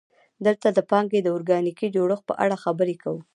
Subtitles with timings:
[0.45, 3.21] دلته د پانګې د ارګانیکي جوړښت په اړه خبرې کوو